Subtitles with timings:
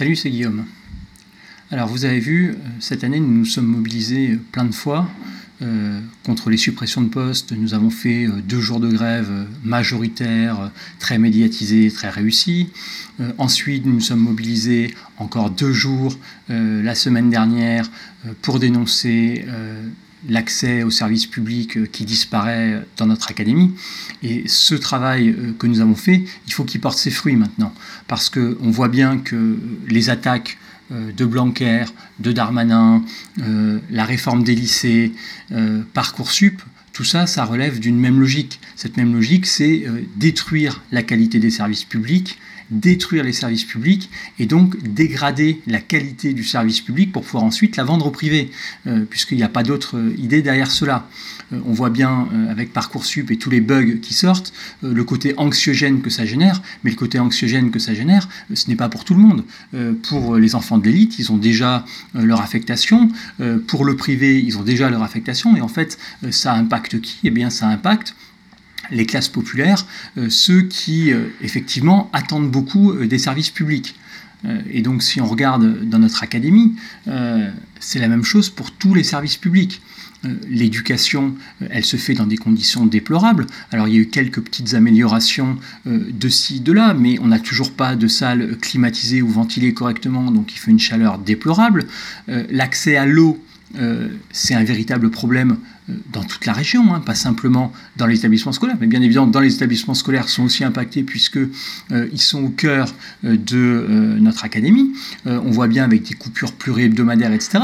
[0.00, 0.64] Salut, c'est Guillaume.
[1.70, 5.10] Alors vous avez vu, euh, cette année nous nous sommes mobilisés euh, plein de fois
[5.60, 7.52] euh, contre les suppressions de postes.
[7.52, 9.30] Nous avons fait deux jours de grève
[9.62, 12.70] majoritaires, très médiatisés, très réussis.
[13.36, 17.90] ensuite nous nous sommes mobilisés encore deux jours la semaine dernière
[18.40, 19.44] pour dénoncer
[20.28, 23.74] l'accès aux services publics euh, qui disparaît dans notre académie.
[24.22, 27.72] Et ce travail euh, que nous avons fait, il faut qu'il porte ses fruits maintenant.
[28.06, 30.58] Parce qu'on voit bien que les attaques
[30.92, 31.84] euh, de Blanquer,
[32.18, 33.02] de Darmanin,
[33.90, 35.12] la réforme des lycées,
[35.94, 36.60] Parcoursup,
[37.00, 38.60] tout ça, ça relève d'une même logique.
[38.76, 39.86] Cette même logique, c'est
[40.16, 42.38] détruire la qualité des services publics
[42.70, 47.76] détruire les services publics et donc dégrader la qualité du service public pour pouvoir ensuite
[47.76, 48.50] la vendre au privé,
[48.86, 51.08] euh, puisqu'il n'y a pas d'autre euh, idée derrière cela.
[51.52, 56.00] Euh, on voit bien avec Parcoursup et tous les bugs qui sortent, le côté anxiogène
[56.00, 59.14] que ça génère, mais le côté anxiogène que ça génère, ce n'est pas pour tout
[59.14, 59.44] le monde.
[60.02, 63.10] pour les enfants de l'élite, ils ont déjà leur affectation,
[63.66, 65.98] pour le privé, ils ont déjà leur affectation, et en fait,
[66.30, 67.18] ça impacte qui?
[67.24, 68.14] Eh bien, ça impacte
[68.90, 69.86] les classes populaires,
[70.18, 73.96] euh, ceux qui euh, effectivement attendent beaucoup euh, des services publics.
[74.70, 76.74] Et donc si on regarde dans notre académie,
[77.78, 79.82] c'est la même chose pour tous les services publics.
[80.48, 81.34] L'éducation,
[81.68, 83.46] elle se fait dans des conditions déplorables.
[83.70, 87.38] Alors il y a eu quelques petites améliorations de ci, de là, mais on n'a
[87.38, 91.86] toujours pas de salle climatisée ou ventilée correctement, donc il fait une chaleur déplorable.
[92.26, 93.44] L'accès à l'eau,
[93.78, 98.18] euh, c'est un véritable problème euh, dans toute la région, hein, pas simplement dans les
[98.18, 102.20] établissements scolaires, mais bien évidemment dans les établissements scolaires sont aussi impactés puisque euh, ils
[102.20, 104.92] sont au cœur de notre académie.
[105.26, 107.58] on voit bien avec des coupures plurihebdomadaires, etc.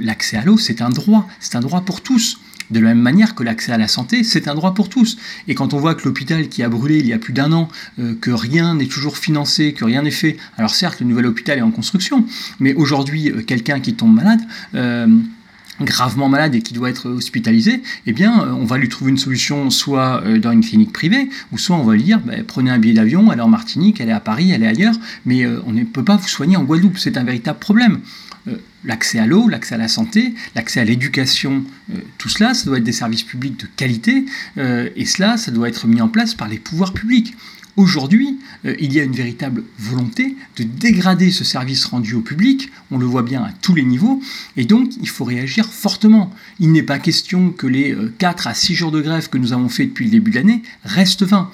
[0.00, 2.38] L'accès à l'eau, c'est un droit, c'est un droit pour tous.
[2.70, 5.16] De la même manière que l'accès à la santé, c'est un droit pour tous.
[5.48, 7.68] Et quand on voit que l'hôpital qui a brûlé il y a plus d'un an,
[8.20, 11.62] que rien n'est toujours financé, que rien n'est fait, alors certes, le nouvel hôpital est
[11.62, 12.24] en construction,
[12.60, 14.40] mais aujourd'hui, quelqu'un qui tombe malade,
[15.84, 19.18] gravement malade et qui doit être hospitalisé, eh bien, euh, on va lui trouver une
[19.18, 22.70] solution soit euh, dans une clinique privée, ou soit on va lui dire, ben, prenez
[22.70, 25.44] un billet d'avion, elle est en Martinique, elle est à Paris, elle est ailleurs, mais
[25.44, 26.98] euh, on ne peut pas vous soigner en Guadeloupe.
[26.98, 28.00] C'est un véritable problème.
[28.84, 31.64] L'accès à l'eau, l'accès à la santé, l'accès à l'éducation,
[32.18, 34.24] tout cela, ça doit être des services publics de qualité,
[34.56, 37.34] et cela, ça doit être mis en place par les pouvoirs publics.
[37.76, 42.70] Aujourd'hui, euh, il y a une véritable volonté de dégrader ce service rendu au public,
[42.90, 44.20] on le voit bien à tous les niveaux,
[44.56, 46.30] et donc il faut réagir fortement.
[46.58, 49.52] Il n'est pas question que les 4 euh, à 6 jours de grève que nous
[49.52, 51.50] avons fait depuis le début de l'année restent vains.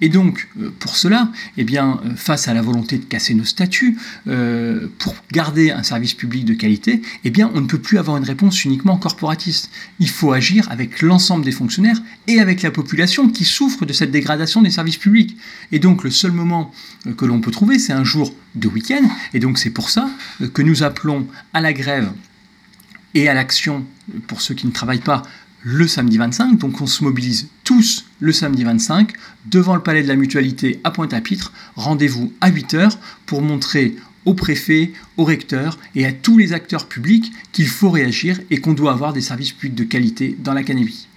[0.00, 3.96] Et donc, euh, pour cela, eh euh, face à la volonté de casser nos statuts,
[4.26, 8.24] euh, pour garder un service public de qualité, eh on ne peut plus avoir une
[8.24, 9.70] réponse uniquement corporatiste.
[9.98, 14.10] Il faut agir avec l'ensemble des fonctionnaires et avec la population qui souffre de cette
[14.10, 15.36] dégradation des services publics.
[15.72, 16.72] Et donc, le seul moment
[17.16, 19.08] que l'on peut trouver, c'est un jour de week-end.
[19.34, 20.10] Et donc, c'est pour ça
[20.52, 22.10] que nous appelons à la grève
[23.14, 23.84] et à l'action
[24.26, 25.22] pour ceux qui ne travaillent pas
[25.62, 26.58] le samedi 25.
[26.58, 29.12] Donc on se mobilise tous le samedi 25
[29.46, 31.52] devant le palais de la mutualité à Pointe-à-Pitre.
[31.76, 37.32] Rendez-vous à 8h pour montrer au préfet, au recteur et à tous les acteurs publics
[37.52, 41.08] qu'il faut réagir et qu'on doit avoir des services publics de qualité dans l'académie.